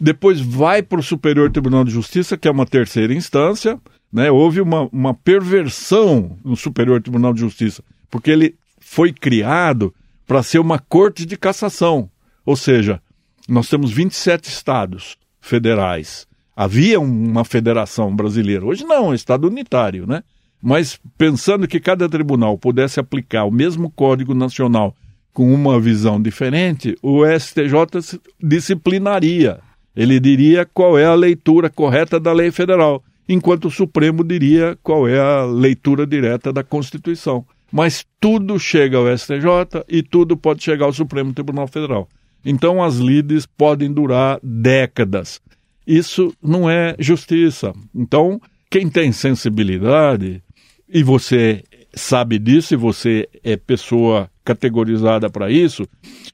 Depois 0.00 0.40
vai 0.40 0.82
para 0.82 1.00
o 1.00 1.02
Superior 1.02 1.50
Tribunal 1.50 1.84
de 1.84 1.90
Justiça, 1.90 2.36
que 2.36 2.48
é 2.48 2.50
uma 2.50 2.66
terceira 2.66 3.12
instância. 3.14 3.78
Né? 4.12 4.30
Houve 4.30 4.60
uma, 4.60 4.88
uma 4.92 5.14
perversão 5.14 6.38
no 6.44 6.56
Superior 6.56 7.02
Tribunal 7.02 7.32
de 7.32 7.40
Justiça, 7.40 7.82
porque 8.10 8.30
ele 8.30 8.54
foi 8.80 9.12
criado 9.12 9.94
para 10.26 10.42
ser 10.42 10.58
uma 10.58 10.78
corte 10.78 11.26
de 11.26 11.36
cassação. 11.36 12.08
Ou 12.46 12.56
seja, 12.56 13.00
nós 13.48 13.68
temos 13.68 13.90
27 13.90 14.48
estados 14.48 15.16
federais. 15.40 16.26
Havia 16.56 17.00
uma 17.00 17.44
federação 17.44 18.14
brasileira. 18.14 18.64
Hoje 18.64 18.84
não, 18.84 19.06
é 19.06 19.08
um 19.08 19.14
estado 19.14 19.48
unitário, 19.48 20.06
né? 20.06 20.22
Mas 20.62 20.98
pensando 21.16 21.66
que 21.66 21.80
cada 21.80 22.08
tribunal 22.08 22.58
pudesse 22.58 23.00
aplicar 23.00 23.44
o 23.44 23.50
mesmo 23.50 23.90
Código 23.90 24.34
Nacional 24.34 24.94
com 25.32 25.52
uma 25.54 25.80
visão 25.80 26.20
diferente, 26.20 26.96
o 27.02 27.24
STJ 27.24 28.20
disciplinaria. 28.42 29.60
Ele 29.94 30.20
diria 30.20 30.64
qual 30.66 30.98
é 30.98 31.04
a 31.04 31.14
leitura 31.14 31.70
correta 31.70 32.20
da 32.20 32.32
lei 32.32 32.50
federal, 32.50 33.02
enquanto 33.28 33.66
o 33.66 33.70
Supremo 33.70 34.24
diria 34.24 34.76
qual 34.82 35.08
é 35.08 35.18
a 35.18 35.44
leitura 35.44 36.06
direta 36.06 36.52
da 36.52 36.62
Constituição. 36.62 37.44
Mas 37.72 38.04
tudo 38.20 38.58
chega 38.58 38.98
ao 38.98 39.16
STJ 39.16 39.84
e 39.88 40.02
tudo 40.02 40.36
pode 40.36 40.62
chegar 40.62 40.86
ao 40.86 40.92
Supremo 40.92 41.32
Tribunal 41.32 41.68
Federal. 41.68 42.08
Então 42.44 42.82
as 42.82 42.96
lides 42.96 43.46
podem 43.46 43.92
durar 43.92 44.40
décadas. 44.42 45.40
Isso 45.86 46.34
não 46.42 46.68
é 46.68 46.94
justiça. 46.98 47.72
Então, 47.94 48.40
quem 48.70 48.88
tem 48.88 49.12
sensibilidade, 49.12 50.42
e 50.92 51.02
você 51.02 51.62
sabe 51.94 52.38
disso, 52.38 52.74
e 52.74 52.76
você 52.76 53.28
é 53.42 53.56
pessoa 53.56 54.30
categorizada 54.44 55.28
para 55.28 55.50
isso, 55.50 55.86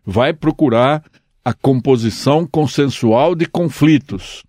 vai 0.05 0.33
procurar 0.33 1.03
a 1.45 1.53
composição 1.53 2.47
consensual 2.47 3.35
de 3.35 3.47
conflitos. 3.47 4.45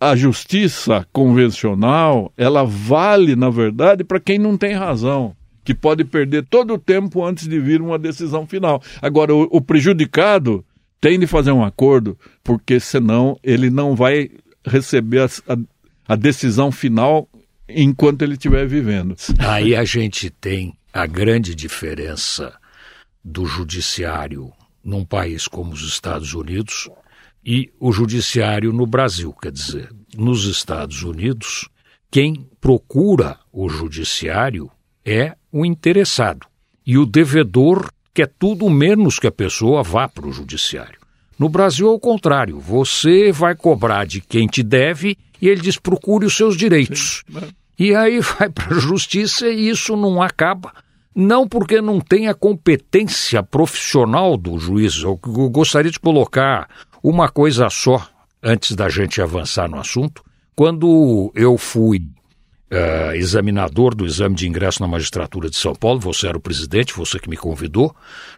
A 0.00 0.16
justiça 0.16 1.06
convencional, 1.12 2.32
ela 2.36 2.64
vale, 2.64 3.36
na 3.36 3.48
verdade, 3.48 4.02
para 4.02 4.18
quem 4.18 4.38
não 4.38 4.56
tem 4.56 4.74
razão, 4.74 5.36
que 5.64 5.74
pode 5.74 6.04
perder 6.04 6.44
todo 6.44 6.74
o 6.74 6.78
tempo 6.78 7.24
antes 7.24 7.46
de 7.46 7.60
vir 7.60 7.80
uma 7.80 7.98
decisão 7.98 8.46
final. 8.46 8.82
Agora, 9.00 9.34
o, 9.34 9.46
o 9.50 9.60
prejudicado 9.60 10.64
tem 11.00 11.18
de 11.18 11.26
fazer 11.26 11.52
um 11.52 11.64
acordo, 11.64 12.18
porque 12.42 12.80
senão 12.80 13.38
ele 13.42 13.70
não 13.70 13.94
vai 13.94 14.30
receber 14.64 15.20
a, 15.20 15.26
a, 15.52 15.56
a 16.08 16.16
decisão 16.16 16.72
final 16.72 17.28
enquanto 17.74 18.22
ele 18.22 18.34
estiver 18.34 18.66
vivendo. 18.66 19.16
Aí 19.38 19.74
a 19.74 19.84
gente 19.84 20.30
tem 20.30 20.76
a 20.92 21.06
grande 21.06 21.54
diferença 21.54 22.54
do 23.24 23.46
judiciário 23.46 24.52
num 24.84 25.04
país 25.04 25.46
como 25.46 25.72
os 25.72 25.82
Estados 25.82 26.34
Unidos 26.34 26.88
e 27.44 27.70
o 27.78 27.92
judiciário 27.92 28.72
no 28.72 28.86
Brasil. 28.86 29.32
Quer 29.40 29.52
dizer, 29.52 29.90
nos 30.16 30.44
Estados 30.44 31.02
Unidos, 31.02 31.68
quem 32.10 32.48
procura 32.60 33.38
o 33.52 33.68
judiciário 33.68 34.70
é 35.04 35.34
o 35.50 35.64
interessado 35.64 36.46
e 36.86 36.98
o 36.98 37.06
devedor 37.06 37.90
que 38.14 38.22
é 38.22 38.26
tudo 38.26 38.68
menos 38.68 39.18
que 39.18 39.26
a 39.26 39.32
pessoa 39.32 39.82
vá 39.82 40.06
para 40.06 40.26
o 40.26 40.32
judiciário. 40.32 41.00
No 41.38 41.48
Brasil 41.48 41.88
é 41.88 41.90
o 41.90 41.98
contrário. 41.98 42.60
Você 42.60 43.32
vai 43.32 43.54
cobrar 43.54 44.04
de 44.04 44.20
quem 44.20 44.46
te 44.46 44.62
deve 44.62 45.16
e 45.40 45.48
ele 45.48 45.60
diz 45.60 45.78
procure 45.78 46.26
os 46.26 46.36
seus 46.36 46.56
direitos. 46.56 47.24
E 47.82 47.96
aí 47.96 48.20
vai 48.38 48.48
para 48.48 48.76
a 48.76 48.78
justiça 48.78 49.48
e 49.48 49.68
isso 49.68 49.96
não 49.96 50.22
acaba. 50.22 50.72
Não 51.12 51.48
porque 51.48 51.80
não 51.80 52.00
tenha 52.00 52.32
competência 52.32 53.42
profissional 53.42 54.36
do 54.36 54.56
juiz. 54.56 55.02
Eu 55.02 55.16
gostaria 55.50 55.90
de 55.90 55.98
colocar 55.98 56.68
uma 57.02 57.28
coisa 57.28 57.68
só 57.68 58.08
antes 58.40 58.76
da 58.76 58.88
gente 58.88 59.20
avançar 59.20 59.68
no 59.68 59.80
assunto. 59.80 60.22
Quando 60.54 61.32
eu 61.34 61.58
fui 61.58 61.98
uh, 61.98 63.14
examinador 63.14 63.96
do 63.96 64.06
exame 64.06 64.36
de 64.36 64.46
ingresso 64.46 64.80
na 64.80 64.88
magistratura 64.88 65.50
de 65.50 65.56
São 65.56 65.74
Paulo, 65.74 65.98
você 65.98 66.28
era 66.28 66.38
o 66.38 66.40
presidente, 66.40 66.94
você 66.94 67.18
que 67.18 67.28
me 67.28 67.36
convidou, 67.36 67.94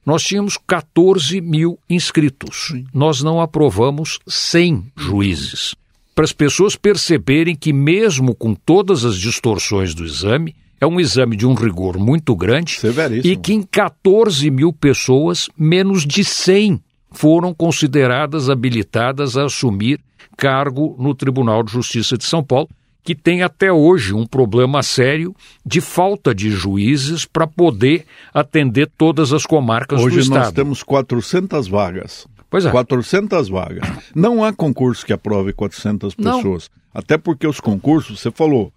nós 0.06 0.24
tínhamos 0.24 0.56
14 0.66 1.40
mil 1.42 1.78
inscritos. 1.88 2.72
Nós 2.94 3.22
não 3.22 3.40
aprovamos 3.40 4.18
100 4.26 4.90
juízes. 4.96 5.76
Para 6.14 6.25
as 6.25 6.33
pessoas 6.33 6.76
perceberem 6.76 7.56
que, 7.56 7.73
mesmo 7.73 8.35
com 8.35 8.54
todas 8.54 9.04
as 9.04 9.16
distorções 9.16 9.94
do 9.94 10.04
exame, 10.04 10.54
é 10.80 10.87
um 10.87 11.00
exame 11.00 11.37
de 11.37 11.47
um 11.47 11.54
rigor 11.54 11.99
muito 11.99 12.37
grande 12.37 12.78
e 13.25 13.37
que 13.37 13.52
em 13.52 13.62
14 13.62 14.50
mil 14.50 14.73
pessoas, 14.73 15.49
menos 15.56 16.06
de 16.06 16.25
100 16.25 16.80
foram 17.11 17.54
consideradas 17.54 18.50
habilitadas 18.50 19.37
a 19.37 19.44
assumir 19.44 20.00
cargo 20.37 20.97
no 20.99 21.14
Tribunal 21.14 21.62
de 21.62 21.73
Justiça 21.73 22.18
de 22.18 22.25
São 22.25 22.42
Paulo 22.42 22.68
que 23.04 23.14
tem 23.14 23.42
até 23.42 23.71
hoje 23.71 24.14
um 24.14 24.26
problema 24.26 24.83
sério 24.83 25.37
de 25.64 25.80
falta 25.80 26.35
de 26.35 26.50
juízes 26.50 27.26
para 27.26 27.47
poder 27.47 28.06
atender 28.33 28.90
todas 28.97 29.33
as 29.33 29.44
comarcas 29.44 30.00
hoje 30.00 30.16
do 30.16 30.23
Estado. 30.23 30.38
Hoje 30.38 30.47
nós 30.47 30.54
temos 30.54 30.83
400 30.83 31.68
vagas. 31.68 32.26
Pois 32.54 32.66
é. 32.66 32.70
400 32.70 33.49
vagas. 33.49 33.82
Não 34.14 34.44
há 34.44 34.52
concurso 34.52 35.04
que 35.04 35.12
aprove 35.12 35.52
400 35.52 36.14
pessoas. 36.14 36.70
Não. 36.70 37.00
Até 37.00 37.18
porque 37.18 37.49
os 37.49 37.58
concursos, 37.58 38.20
você 38.20 38.30
falou, 38.30 38.73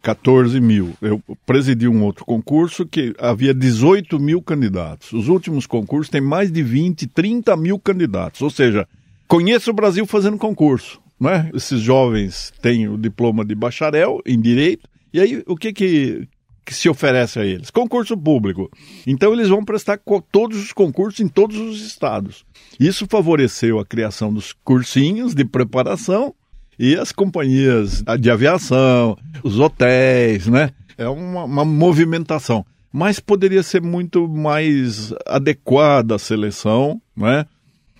14 0.00 0.58
mil. 0.62 0.94
Eu 1.02 1.22
presidi 1.44 1.86
um 1.86 2.02
outro 2.04 2.24
concurso 2.24 2.86
que 2.86 3.14
havia 3.18 3.52
18 3.52 4.18
mil 4.18 4.40
candidatos. 4.40 5.12
Os 5.12 5.28
últimos 5.28 5.66
concursos 5.66 6.08
têm 6.08 6.22
mais 6.22 6.50
de 6.50 6.62
20, 6.62 7.06
30 7.06 7.54
mil 7.54 7.78
candidatos. 7.78 8.40
Ou 8.40 8.48
seja, 8.48 8.88
conheço 9.26 9.72
o 9.72 9.74
Brasil 9.74 10.06
fazendo 10.06 10.38
concurso. 10.38 10.98
Né? 11.20 11.50
Esses 11.52 11.82
jovens 11.82 12.50
têm 12.62 12.88
o 12.88 12.96
diploma 12.96 13.44
de 13.44 13.54
bacharel 13.54 14.22
em 14.24 14.40
direito. 14.40 14.88
E 15.12 15.20
aí, 15.20 15.42
o 15.46 15.54
que, 15.54 15.70
que, 15.74 16.26
que 16.68 16.74
se 16.74 16.86
oferece 16.86 17.38
a 17.38 17.46
eles? 17.46 17.70
Concurso 17.70 18.14
público. 18.14 18.70
Então, 19.06 19.32
eles 19.32 19.48
vão 19.48 19.64
prestar 19.64 19.98
todos 20.30 20.58
os 20.58 20.70
concursos 20.70 21.18
em 21.20 21.26
todos 21.26 21.56
os 21.56 21.80
estados. 21.80 22.44
Isso 22.78 23.06
favoreceu 23.08 23.78
a 23.78 23.86
criação 23.86 24.30
dos 24.30 24.52
cursinhos 24.52 25.34
de 25.34 25.46
preparação 25.46 26.34
e 26.78 26.94
as 26.94 27.10
companhias 27.10 28.04
de 28.20 28.30
aviação, 28.30 29.16
os 29.42 29.58
hotéis, 29.58 30.46
né? 30.46 30.70
É 30.98 31.08
uma, 31.08 31.44
uma 31.44 31.64
movimentação. 31.64 32.66
Mas 32.92 33.18
poderia 33.18 33.62
ser 33.62 33.80
muito 33.80 34.28
mais 34.28 35.14
adequada 35.26 36.16
a 36.16 36.18
seleção, 36.18 37.00
né? 37.16 37.46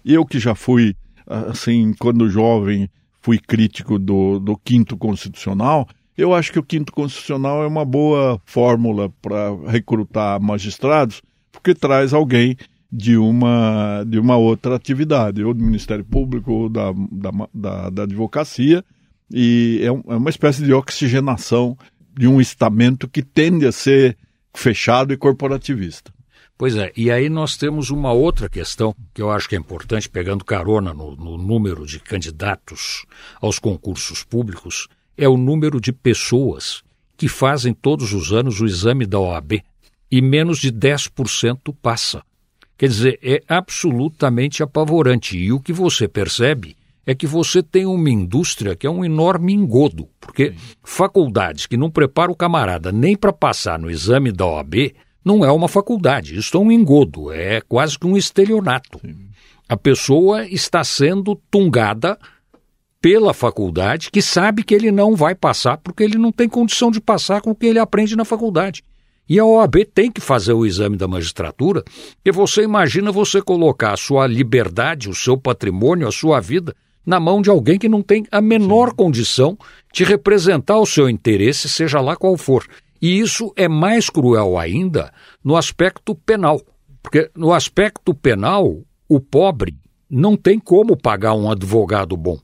Eu 0.05 0.27
que 0.27 0.39
já 0.39 0.55
fui, 0.55 0.95
assim, 1.27 1.95
quando 1.99 2.29
jovem, 2.29 2.91
fui 3.23 3.39
crítico 3.39 3.99
do, 3.99 4.39
do 4.39 4.59
quinto 4.59 4.95
constitucional, 4.95 5.89
eu 6.19 6.35
acho 6.35 6.53
que 6.53 6.59
o 6.59 6.65
quinto 6.65 6.93
constitucional 6.93 7.63
é 7.63 7.67
uma 7.67 7.85
boa 7.85 8.43
fórmula 8.45 9.09
para 9.23 9.55
recrutar 9.69 10.41
magistrados, 10.43 11.23
porque 11.53 11.77
traz 11.77 12.13
alguém 12.13 12.57
de 12.91 13.17
uma, 13.17 14.03
de 14.05 14.19
uma 14.19 14.37
outra 14.37 14.75
atividade, 14.75 15.45
ou 15.45 15.55
do 15.55 15.63
Ministério 15.63 16.05
Público, 16.05 16.53
ou 16.53 16.69
da, 16.69 16.93
da, 16.93 17.31
da, 17.55 17.91
da 17.91 18.03
advocacia, 18.03 18.85
e 19.33 19.81
é, 19.83 19.93
um, 19.93 20.03
é 20.09 20.17
uma 20.17 20.31
espécie 20.31 20.65
de 20.65 20.73
oxigenação 20.73 21.79
de 22.17 22.27
um 22.27 22.41
estamento 22.41 23.07
que 23.07 23.23
tende 23.23 23.65
a 23.65 23.71
ser 23.71 24.17
fechado 24.53 25.13
e 25.13 25.17
corporativista. 25.17 26.13
Pois 26.57 26.75
é, 26.75 26.91
e 26.97 27.09
aí 27.13 27.29
nós 27.29 27.57
temos 27.57 27.91
uma 27.91 28.11
outra 28.13 28.49
questão 28.49 28.93
que 29.15 29.23
eu 29.23 29.31
acho 29.31 29.49
que 29.49 29.55
é 29.55 29.59
importante, 29.59 30.09
pegando 30.09 30.45
carona 30.45 30.93
no, 30.93 31.15
no, 31.15 31.39
número 31.39 31.87
de 31.87 32.01
candidatos 32.01 33.07
aos 33.41 33.61
concursos 33.61 34.25
públicos, 34.25 34.89
é 35.19 35.29
o 35.29 35.37
número 35.37 35.81
de 35.81 35.93
pessoas 35.93 36.83
que 37.17 37.27
fazem 37.29 37.75
todos 37.75 38.15
os 38.15 38.33
anos 38.33 38.61
o 38.61 38.67
exame 38.67 39.05
da 39.05 39.19
OAB 39.19 39.61
e 40.11 40.23
menos 40.23 40.59
de 40.59 40.73
10% 40.73 41.75
passa. 41.83 42.23
Quer 42.79 42.89
dizer, 42.89 43.19
é 43.23 43.43
absolutamente 43.49 44.63
apavorante. 44.63 45.37
E 45.37 45.53
o 45.53 45.59
que 45.59 45.73
você 45.73 46.07
percebe 46.07 46.77
é 47.05 47.15
que 47.15 47.27
você 47.27 47.63
tem 47.63 47.85
uma 47.85 48.09
indústria 48.09 48.77
que 48.77 48.87
é 48.87 48.91
um 48.91 49.05
enorme 49.05 49.53
engodo, 49.53 50.09
porque 50.21 50.55
faculdades 50.85 51.67
que 51.67 51.77
não 51.77 51.91
preparam 51.91 52.33
o 52.33 52.37
camarada 52.37 52.93
nem 52.93 53.17
para 53.17 53.33
passar 53.33 53.79
no 53.79 53.91
exame 53.91 54.31
da 54.31 54.47
OAB 54.47 54.95
não 55.25 55.45
é 55.45 55.51
uma 55.51 55.69
faculdade, 55.69 56.37
isso 56.37 56.57
é 56.57 56.61
um 56.61 56.71
engodo, 56.71 57.33
é 57.33 57.61
quase 57.63 57.99
que 57.99 58.07
um 58.07 58.17
estelionato. 58.17 59.01
Sim. 59.01 59.29
A 59.69 59.77
pessoa 59.77 60.47
está 60.47 60.83
sendo 60.85 61.35
tungada 61.51 62.19
pela 63.01 63.33
faculdade 63.33 64.11
que 64.11 64.21
sabe 64.21 64.65
que 64.65 64.75
ele 64.75 64.91
não 64.91 65.15
vai 65.15 65.35
passar 65.35 65.77
porque 65.79 66.03
ele 66.03 66.19
não 66.19 66.33
tem 66.33 66.49
condição 66.49 66.91
de 66.91 67.01
passar 67.01 67.41
com 67.41 67.51
o 67.51 67.55
que 67.55 67.67
ele 67.67 67.79
aprende 67.79 68.17
na 68.17 68.25
faculdade. 68.25 68.83
E 69.29 69.39
a 69.39 69.45
OAB 69.45 69.85
tem 69.93 70.11
que 70.11 70.23
fazer 70.23 70.55
o 70.55 70.65
exame 70.65 70.97
da 70.97 71.07
magistratura, 71.07 71.83
porque 72.15 72.33
você 72.33 72.63
imagina 72.63 73.13
você 73.13 73.43
colocar 73.43 73.93
a 73.93 73.97
sua 73.97 74.27
liberdade, 74.27 75.11
o 75.11 75.15
seu 75.15 75.37
patrimônio, 75.37 76.09
a 76.09 76.13
sua 76.13 76.41
vida 76.41 76.75
na 77.05 77.21
mão 77.21 77.41
de 77.41 77.51
alguém 77.51 77.79
que 77.79 77.89
não 77.89 78.03
tem 78.03 78.27
a 78.31 78.41
menor 78.41 78.91
Sim. 78.91 78.97
condição 78.97 79.59
de 79.93 80.05
representar 80.05 80.79
o 80.79 80.87
seu 80.87 81.09
interesse, 81.09 81.69
seja 81.69 82.01
lá 82.01 82.17
qual 82.17 82.37
for. 82.37 82.67
E 83.01 83.19
isso 83.19 83.53
é 83.57 83.69
mais 83.69 84.11
cruel 84.11 84.59
ainda 84.59 85.13
no 85.45 85.57
aspecto 85.57 86.15
penal. 86.15 86.61
Porque 87.03 87.31
no 87.35 87.53
aspecto 87.53 88.15
penal, 88.15 88.83
o 89.09 89.21
pobre 89.21 89.77
não 90.11 90.37
tem 90.37 90.59
como 90.59 90.97
pagar 90.97 91.35
um 91.35 91.51
advogado 91.51 92.17
bom. 92.17 92.39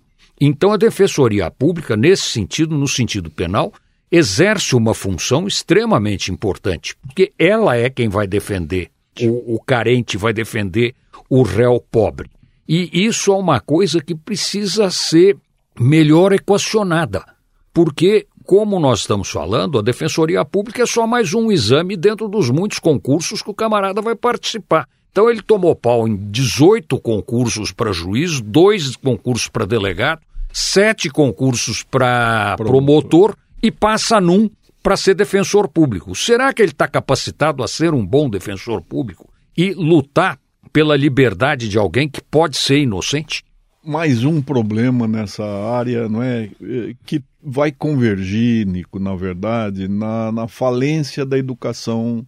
Então 0.47 0.73
a 0.73 0.77
Defensoria 0.77 1.51
Pública, 1.51 1.97
nesse 1.97 2.25
sentido, 2.25 2.77
no 2.77 2.87
sentido 2.87 3.31
penal, 3.31 3.73
exerce 4.13 4.77
uma 4.77 4.93
função 4.93 5.47
extremamente 5.47 6.31
importante, 6.31 6.95
porque 6.97 7.33
ela 7.39 7.79
é 7.79 7.89
quem 7.89 8.11
vai 8.11 8.27
defender 8.27 8.91
o, 9.23 9.55
o 9.55 9.59
carente, 9.59 10.19
vai 10.19 10.35
defender 10.35 10.95
o 11.31 11.43
réu 11.43 11.83
pobre. 11.91 12.29
E 12.69 13.07
isso 13.07 13.33
é 13.33 13.37
uma 13.37 13.59
coisa 13.59 14.03
que 14.03 14.15
precisa 14.15 14.91
ser 14.91 15.35
melhor 15.81 16.31
equacionada, 16.31 17.25
porque, 17.73 18.27
como 18.45 18.79
nós 18.79 19.01
estamos 19.01 19.31
falando, 19.31 19.79
a 19.79 19.83
Defensoria 19.83 20.45
Pública 20.45 20.83
é 20.83 20.87
só 20.87 21.07
mais 21.07 21.33
um 21.33 21.51
exame 21.51 21.97
dentro 21.97 22.29
dos 22.29 22.51
muitos 22.51 22.79
concursos 22.79 23.41
que 23.41 23.51
o 23.51 23.55
camarada 23.55 24.03
vai 24.03 24.15
participar. 24.15 24.87
Então 25.11 25.31
ele 25.31 25.41
tomou 25.41 25.75
pau 25.75 26.07
em 26.07 26.15
18 26.15 27.01
concursos 27.01 27.73
para 27.73 27.93
juiz, 27.93 28.43
dois 28.43 28.95
concursos 28.95 29.49
para 29.49 29.65
delegado, 29.65 30.21
sete 30.55 31.11
concursos 31.11 31.83
para 31.83 32.55
promotor 32.57 33.37
e 33.61 33.73
passa 33.73 34.21
num 34.21 34.49
para 34.81 34.97
ser 34.97 35.17
defensor 35.17 35.67
público. 35.67 36.15
Será 36.15 36.53
que 36.53 36.63
ele 36.63 36.71
está 36.71 36.87
capacitado 36.87 37.65
a 37.65 37.67
ser 37.67 37.93
um 37.93 38.07
bom 38.07 38.31
defensor 38.31 38.81
público 38.81 39.29
e 39.57 39.75
lutar 39.75 40.39
pela 40.73 40.97
liberdade 40.97 41.69
de 41.69 41.77
alguém 41.77 42.09
que 42.09 42.23
pode 42.23 42.57
ser 42.57 42.79
inocente? 42.79 43.43
Mais 43.83 44.25
um 44.25 44.41
problema 44.41 45.09
nessa 45.09 45.45
área, 45.45 46.09
não 46.09 46.23
é? 46.23 46.51
Que 47.05 47.21
vai 47.43 47.73
convergir, 47.73 48.67
Nico, 48.67 48.99
na 49.01 49.17
verdade, 49.17 49.89
na, 49.89 50.31
na 50.31 50.47
falência 50.47 51.27
da 51.27 51.37
educação 51.37 52.25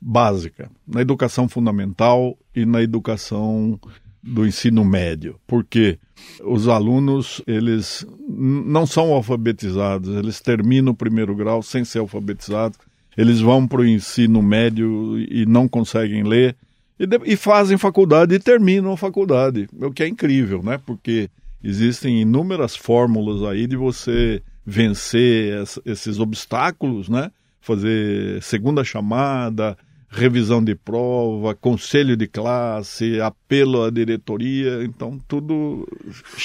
básica, 0.00 0.70
na 0.86 1.00
educação 1.00 1.48
fundamental 1.48 2.38
e 2.54 2.64
na 2.64 2.82
educação 2.82 3.80
do 4.22 4.46
ensino 4.46 4.84
médio. 4.84 5.40
Porque 5.46 5.98
os 6.42 6.68
alunos, 6.68 7.42
eles 7.46 8.06
não 8.28 8.86
são 8.86 9.12
alfabetizados, 9.12 10.14
eles 10.16 10.40
terminam 10.40 10.92
o 10.92 10.96
primeiro 10.96 11.34
grau 11.34 11.62
sem 11.62 11.84
ser 11.84 11.98
alfabetizados, 11.98 12.78
eles 13.16 13.40
vão 13.40 13.66
para 13.66 13.80
o 13.80 13.86
ensino 13.86 14.42
médio 14.42 15.18
e 15.18 15.46
não 15.46 15.68
conseguem 15.68 16.22
ler, 16.22 16.56
e, 16.98 17.32
e, 17.32 17.36
fazem 17.36 17.76
faculdade 17.76 18.34
e 18.34 18.38
terminam 18.38 18.92
a 18.92 18.96
faculdade, 18.96 19.68
o 19.80 19.92
que 19.92 20.02
é 20.02 20.08
incrível, 20.08 20.62
né? 20.62 20.78
Porque 20.84 21.28
existem 21.62 22.20
inúmeras 22.20 22.76
fórmulas 22.76 23.42
aí 23.42 23.66
de 23.66 23.76
você 23.76 24.42
vencer 24.64 25.62
esses 25.84 26.18
obstáculos, 26.18 27.08
né? 27.08 27.30
Fazer 27.60 28.42
segunda 28.42 28.84
chamada, 28.84 29.76
revisão 30.14 30.62
de 30.62 30.74
prova, 30.74 31.54
conselho 31.54 32.16
de 32.16 32.26
classe, 32.26 33.20
apelo 33.20 33.82
à 33.82 33.90
diretoria, 33.90 34.84
então 34.84 35.18
tudo 35.26 35.86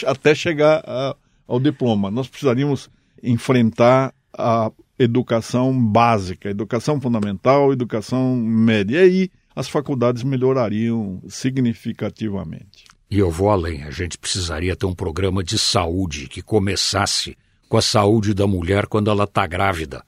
até 0.05 0.33
chegar 0.33 0.81
a, 0.85 1.15
ao 1.47 1.59
diploma. 1.59 2.09
Nós 2.09 2.27
precisaríamos 2.27 2.89
enfrentar 3.21 4.13
a 4.33 4.71
educação 4.97 5.73
básica, 5.79 6.49
educação 6.49 6.99
fundamental, 6.99 7.71
educação 7.71 8.35
média. 8.35 8.97
E 8.97 9.03
aí 9.03 9.31
as 9.55 9.69
faculdades 9.69 10.23
melhorariam 10.23 11.21
significativamente. 11.27 12.85
E 13.09 13.19
eu 13.19 13.31
vou 13.31 13.49
além, 13.49 13.83
a 13.83 13.91
gente 13.91 14.17
precisaria 14.17 14.75
ter 14.75 14.85
um 14.85 14.93
programa 14.93 15.43
de 15.43 15.57
saúde 15.57 16.27
que 16.27 16.41
começasse 16.41 17.37
com 17.67 17.77
a 17.77 17.81
saúde 17.81 18.33
da 18.33 18.47
mulher 18.47 18.87
quando 18.87 19.09
ela 19.09 19.23
está 19.23 19.45
grávida, 19.45 20.03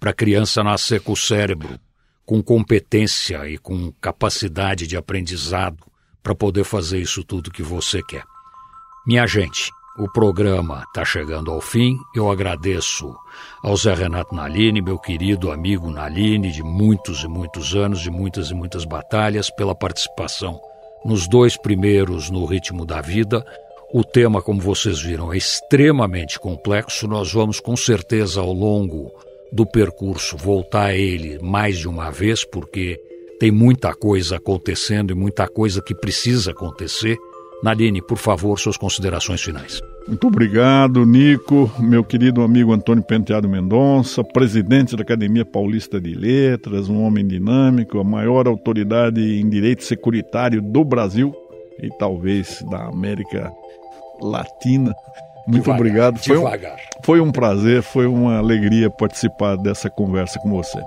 para 0.00 0.10
a 0.10 0.14
criança 0.14 0.62
nascer 0.62 1.00
com 1.00 1.12
o 1.12 1.16
cérebro 1.16 1.78
com 2.28 2.42
competência 2.42 3.48
e 3.48 3.56
com 3.56 3.90
capacidade 4.02 4.86
de 4.86 4.98
aprendizado 4.98 5.82
para 6.22 6.34
poder 6.34 6.62
fazer 6.62 6.98
isso 6.98 7.24
tudo 7.24 7.50
que 7.50 7.62
você 7.62 8.02
quer. 8.02 8.22
Minha 9.06 9.26
gente, 9.26 9.70
o 9.98 10.06
programa 10.12 10.84
está 10.88 11.06
chegando 11.06 11.50
ao 11.50 11.62
fim. 11.62 11.96
Eu 12.14 12.30
agradeço 12.30 13.16
ao 13.64 13.74
Zé 13.78 13.94
Renato 13.94 14.34
Naline, 14.34 14.82
meu 14.82 14.98
querido 14.98 15.50
amigo 15.50 15.90
Naline, 15.90 16.52
de 16.52 16.62
muitos 16.62 17.24
e 17.24 17.28
muitos 17.28 17.74
anos, 17.74 18.02
de 18.02 18.10
muitas 18.10 18.50
e 18.50 18.54
muitas 18.54 18.84
batalhas, 18.84 19.48
pela 19.48 19.74
participação 19.74 20.60
nos 21.06 21.26
dois 21.26 21.56
primeiros 21.56 22.28
no 22.28 22.44
Ritmo 22.44 22.84
da 22.84 23.00
Vida. 23.00 23.42
O 23.90 24.04
tema, 24.04 24.42
como 24.42 24.60
vocês 24.60 25.00
viram, 25.00 25.32
é 25.32 25.38
extremamente 25.38 26.38
complexo. 26.38 27.08
Nós 27.08 27.32
vamos 27.32 27.58
com 27.58 27.74
certeza 27.74 28.42
ao 28.42 28.52
longo 28.52 29.10
do 29.52 29.66
percurso, 29.66 30.36
voltar 30.36 30.86
a 30.86 30.94
ele 30.94 31.38
mais 31.40 31.78
de 31.78 31.88
uma 31.88 32.10
vez, 32.10 32.44
porque 32.44 32.98
tem 33.40 33.50
muita 33.50 33.94
coisa 33.94 34.36
acontecendo 34.36 35.12
e 35.12 35.14
muita 35.14 35.48
coisa 35.48 35.80
que 35.80 35.94
precisa 35.94 36.50
acontecer 36.50 37.16
Nadine, 37.62 38.00
por 38.00 38.18
favor, 38.18 38.58
suas 38.58 38.76
considerações 38.76 39.42
finais. 39.42 39.80
Muito 40.06 40.28
obrigado, 40.28 41.04
Nico, 41.04 41.70
meu 41.78 42.04
querido 42.04 42.42
amigo 42.42 42.72
Antônio 42.72 43.02
Penteado 43.02 43.48
Mendonça, 43.48 44.22
presidente 44.22 44.96
da 44.96 45.02
Academia 45.02 45.44
Paulista 45.44 46.00
de 46.00 46.14
Letras, 46.14 46.88
um 46.88 47.02
homem 47.02 47.26
dinâmico, 47.26 47.98
a 47.98 48.04
maior 48.04 48.46
autoridade 48.46 49.20
em 49.20 49.48
direito 49.48 49.84
securitário 49.84 50.62
do 50.62 50.84
Brasil 50.84 51.34
e 51.82 51.90
talvez 51.98 52.64
da 52.70 52.86
América 52.86 53.52
Latina. 54.22 54.94
Muito 55.48 55.62
devagar, 55.62 55.80
obrigado. 55.80 56.18
Foi 56.18 56.36
um, 56.36 56.46
foi 57.02 57.20
um 57.20 57.32
prazer, 57.32 57.82
foi 57.82 58.06
uma 58.06 58.36
alegria 58.36 58.90
participar 58.90 59.56
dessa 59.56 59.88
conversa 59.88 60.38
com 60.40 60.50
você. 60.50 60.78